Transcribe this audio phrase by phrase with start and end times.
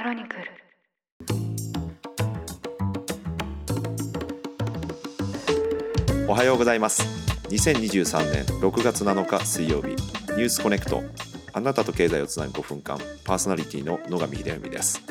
[0.00, 0.44] クロニクル。
[6.26, 7.02] おはようございます。
[7.50, 11.02] 2023年6月7日水曜日ニュースコネクト。
[11.52, 15.02] あなたと経済をつなぐ5分間パーソナリティの野上秀文です。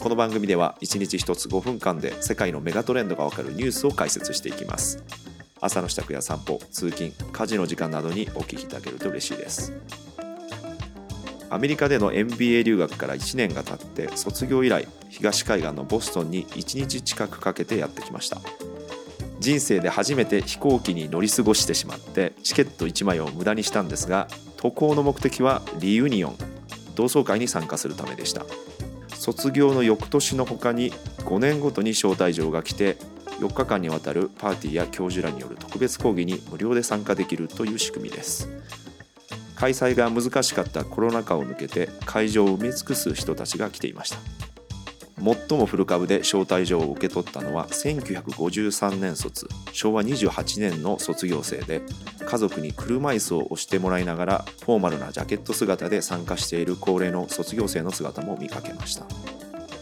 [0.00, 5.04] この番組では1日1つ5分間で世界のメガトレンドがわかるニュースを解説していきます。
[5.60, 9.74] 朝の支度や散歩通勤家事の時間などにお聞きいただけると嬉しいです。
[11.52, 18.40] アメリカでの MBA 留学から1年が経って卒業以来東海岸のボストンに1日近くかけてやってきました。
[19.38, 26.36] 人生で初めて飛行機に乗り過ごしてしまってチケット1枚を無駄にしたんですが渡航の目的はリユニオン
[26.94, 28.46] 同窓会に参加するためでした。
[29.10, 32.96] 卒業の翌年の他に5年ごとに招待状が来て
[33.40, 38.48] 4日間にわたるパーティーや教授らによる特別講義に無料で参加できるという仕組みです。
[39.62, 44.18] 開催が難しかったコロナ禍を抜けて会場を埋め尽くす人たちが来ていました。
[45.48, 51.80] 最も古株で招待状を受け取ったのは1953年卒昭和28年の卒業生で
[52.26, 59.06] 家族に車椅子を押してもらいながらフォーマルなジャケット姿で参加している高齢の卒業生の姿も見かけました。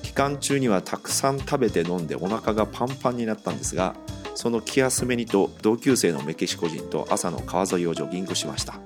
[0.02, 3.94] 期間中にはたくさん食べて飲んでお腹がパンパンになったんですが
[4.34, 8.78] その気休めにと同級生のメキシコ人と朝の川沿いをジョギングしました。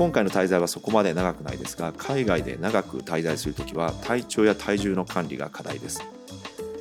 [0.00, 6.00] 今回の滞在はそこまで長くないですが海外で長く滞在するときは体調や体重の管理が課題です。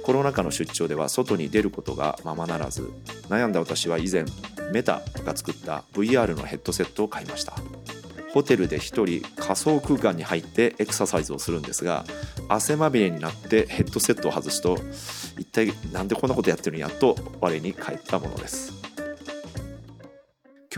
[0.05, 2.89] コロナ禍の出張では外に出ることがままならず
[3.27, 4.23] 悩んだ私は以前
[4.71, 7.55] メタが作った VR のヘッドセットを買いました。
[8.31, 12.05] ホテルで1人仮想空間に入ってエクササイズをするんですが
[12.47, 14.77] 汗まみれになってヘッドセットを外すと
[15.37, 18.78] 一体なんでこんなことやってるんやと我に返ったものです。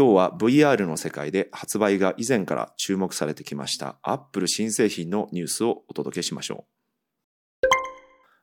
[0.02, 4.00] 今日は VR の世界で発売が以前から注目されてきました。
[4.02, 6.66] Apple 新製品のニュースをお届けしましょ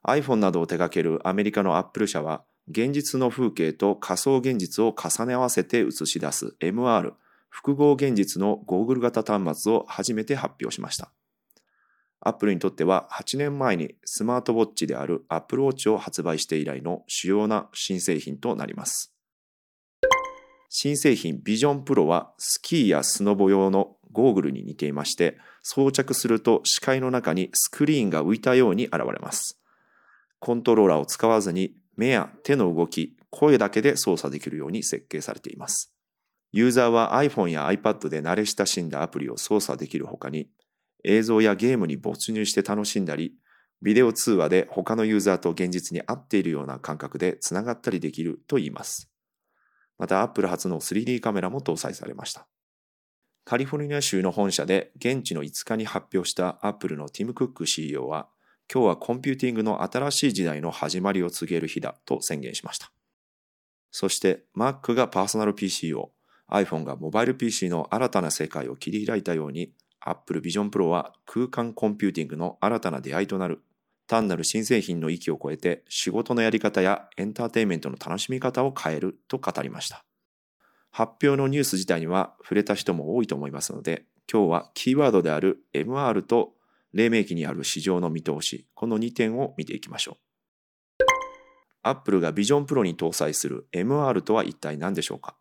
[0.07, 0.09] う。
[0.09, 7.15] iPhone などを手掛けるアメリカの Apple 社は現実の風景と仮想現実を重ね合わせて映し出す MR
[7.49, 11.11] 複合現実のゴーグル型端末を初めて発表しました。
[12.21, 19.18] アップルにとっては8年前にスマートウォッチである Apple Watch を発売して以来の主要な新製品となります。
[20.69, 29.61] 新製品ビジョンプロはスキーやスノボ用のゴーグルに似ていまして装着すると視界の中にスクリーンが浮いたように現れます。
[30.41, 35.93] コントローラーを使わずに目や手の動き声だけで操作できるように設計されています。
[36.53, 40.49] ユーザーは iPhone や iPad で慣れ親しんだアプリを操作できるほかに
[41.05, 43.35] 映像やゲームに没入して楽しんだり
[43.83, 49.11] ビデオ通話で他のユーザーと現実に合っているような感覚でつながったりできると言います。
[49.99, 52.47] また Apple 初の 3D カメラも搭載されました。
[53.45, 58.29] カリフォルニア州の本社で現地の5日に発表した Apple のティム・クック CEO は
[58.73, 62.93] 今日はコンピューティングの新しい時代の始まりを告げる日だと宣言しました。
[63.91, 66.13] そして Mac がパーソナル PC を
[66.51, 73.63] iPhone がモバイル PC の新たな世界を切り開いたように Apple Vision Pro は空間コンピューティングの新たな出会いとなる
[74.09, 80.05] 単なる新製品の域を超えて仕事のやり方やエンターテインメントの楽しみ方を変えると語りました。
[80.91, 86.55] 発表のニュース自体には触れた人も多いと思いますので、今日はキーワードである MR と
[86.95, 90.17] 黎明期にある市場の見通し、この2点を見ていきましょう。
[91.83, 95.37] Apple が Vision Pro に搭載する MR とは一体何でしょうか？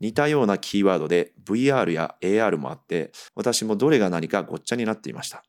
[0.00, 5.44] 似たようなキーワードで VR や AR もあって、私もどれが何かごっちゃになっていました。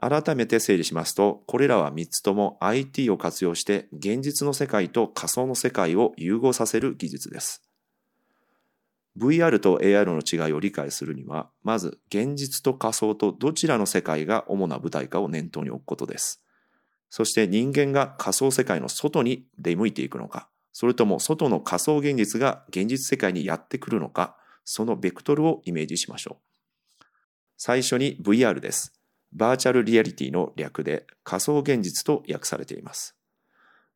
[0.00, 7.62] 改めて整理しますと、これらは3つとも IT を活用して現実の世界と仮想の世界を融合させる技術です。
[9.18, 16.42] VR と AR の違いを理解するには、まず現実と仮想とどちらの世界が主な舞台かを念頭に置くことです。
[17.10, 27.04] そして人間が仮想世界の外に出向いていくのか、それとも外の仮想現実が現実世界にやってくるのか、そのベクトルをイメージしましょう。
[27.56, 28.97] 最初に VR です。
[29.32, 33.16] バーチャルリアリティの略で仮想現実と訳されています。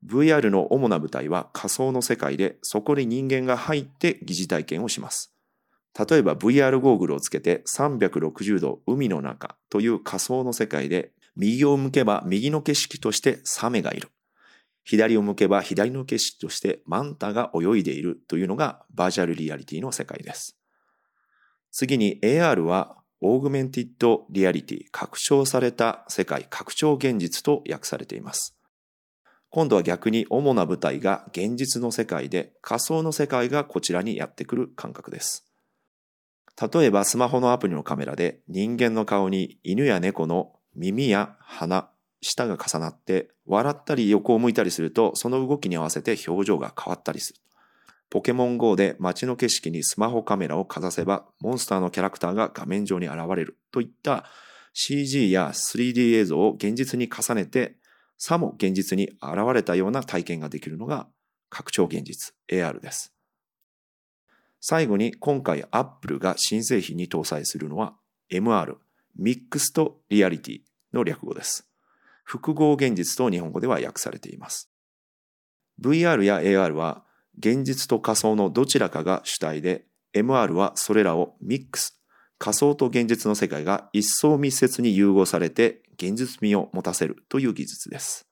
[0.05, 5.35] VR の主な舞台は仮想の世界でそこに人間が入って疑似体験をします。
[5.99, 14.09] 例えば VR ゴーグルをつけて360度海の中という仮想の世界で右を向けば右の景色としてサメがいる。
[14.85, 20.59] 左を向けば左の景色としてマンタが泳いでいるというのがバーチャルリアリティの世界です。
[21.71, 28.57] 次に AR は Augmented Reality、拡張された世界、拡張現実と訳されています。
[29.49, 35.47] 今度は逆に主な舞台が現実の世界で仮想の世界がこちらにやってくる感覚です。
[36.61, 41.91] 例えばスマホのアプリのカメラで人間の顔に犬や猫の耳や鼻、
[42.23, 47.41] 舌が重なって笑ったり横を向いたりするとその動きに合わせて表情が変わったりする。
[48.13, 54.27] ポケモン GO で街の景色にスマホカメラをかざせばモンスターのキャラクターが画面上に現れるといった
[54.75, 57.79] CG や 3D 映像を現実に重ねて
[58.19, 61.09] さも現実に現れたような体験ができるのが
[61.49, 63.15] 拡張現実 AR です。
[64.61, 67.95] 最後に今回 Apple が新製品に搭載するのは
[68.31, 68.77] MR、
[69.17, 70.59] ミックストリアリティ
[70.93, 71.67] の略語です。
[72.25, 74.71] 複合現実と日本語では訳されています。
[75.81, 77.05] VR や AR は
[77.39, 81.99] 現実と仮想のどちらかが主体で MR はそれらをミックス、
[82.39, 88.27] 仮想と現実の世界が一層密接に融合されて現実味を持たせるという技術です。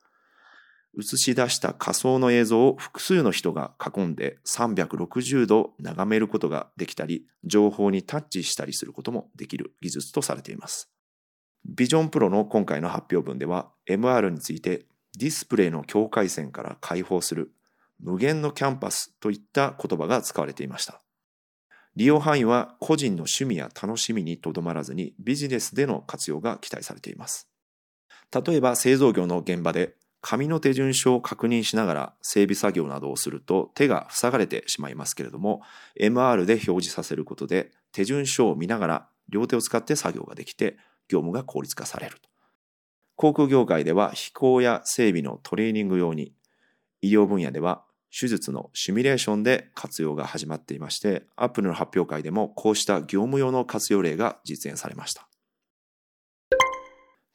[0.99, 10.91] 映し出した仮想の映像を複数の人が囲んで360度眺めることができたり、情報にタッチしたりすることもできる技術とされています。
[11.65, 14.87] ビジョンプロの今回の発表文では MR について
[15.19, 17.53] ディスプレイの境界線から解放する
[18.03, 21.01] 無限のキャンパスといった言葉が使われていました。
[21.97, 27.49] 利用範囲は個人の趣味や楽しみにとどまらずにビジネスでの活用が期待されています。
[28.33, 35.63] 例えば製造業の現場で紙の手順書を確認しながら整備作業などをすると手が塞がれてしまいますけれども
[35.99, 40.77] MR で表示させることで手順書を見ながら両手を使って作業ができて
[41.09, 42.19] 業務が効率化される
[43.17, 46.33] 航空業界では飛行や整備のトレーニング用に
[47.03, 55.31] 医療分野では手術のシミュレーションで活用が始まっていましてアップルの発表会でもこうした業務用の活用例が実現されました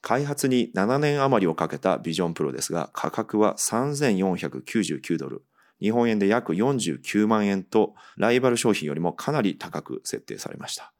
[0.05, 5.41] 開発に7年余りをかけたビジョンプロですが、価格は3499ドル。
[5.81, 10.93] 日本円で約49万円と、ライバル商品よりもかなり高く設定されました。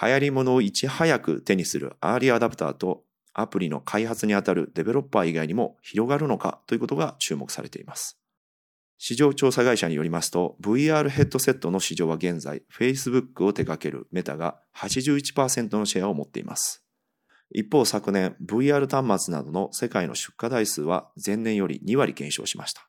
[0.00, 3.02] 流行り物をいち早く手にするアーリーアダプターと
[3.34, 8.18] アプリの開発にあたるデベロッパー以外にも広がるのかということが注目されています。
[8.98, 16.82] 市場調査会社によりますと、VR ヘッドセットの市場は現在、Facebook を手掛けるメタが81%のシェアを持っています。
[17.50, 22.88] 一方昨年 VR 端末などの世界の出荷台数は前年より2割減少しました。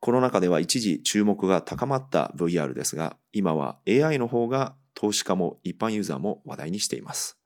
[0.00, 7.38] コロナ禍では一時注目が高まった VR ですが、今は AI の方が投資家も一般ユーザーも話題にしています。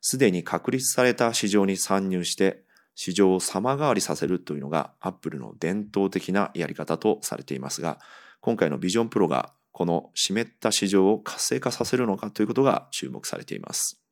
[0.00, 7.98] すでに確立された市場に参入して市場を様変わりさせるというのが Apple の伝統的なやり方とされていますが、
[8.40, 14.02] 今回の Vision Pro がこの湿った市場を活性化させるのかということが注目されています。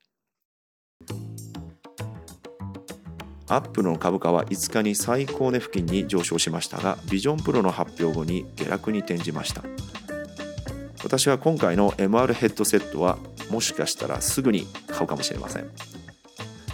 [3.49, 9.63] アップルの株価は5日に最高値付近に上昇しましたが、ビジョンプロの発表後に下落に転じました。
[11.03, 13.19] 私は今回の MR ヘッドセットは
[13.51, 15.90] もしかしたらすぐに買うかもしれません。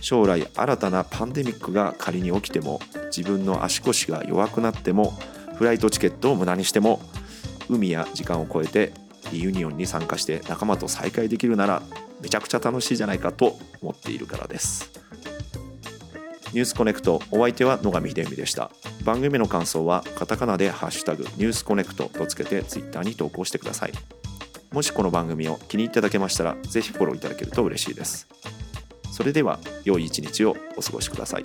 [0.06, 5.19] 将来新たなパンデミックが仮に起きても自分の足腰が弱くなっても
[5.56, 7.00] フライトチケットを無駄にしても
[7.69, 8.93] 海や時間を超えて
[9.32, 11.82] リユニオンに参加して仲間と再会できるなら
[12.20, 14.93] めちゃくちゃ楽しいじゃないかと思っているからです。
[16.52, 18.70] ニュースコネクトお相手は野上秀美でした。
[19.05, 23.93] 番組の感想はカタカナでハッシュタグニュースコネクトとつけてツイッターに投稿してください。
[24.70, 28.29] もしこの番組を気に入っていただけましたらぜひフォローいただけると嬉しいです。
[29.17, 31.43] それでは良い一日をお過ごしください。